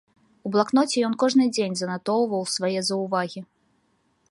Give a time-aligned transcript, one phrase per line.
[0.49, 3.41] У блакноце ён кожны дзень занатоўваў свае заўвагі.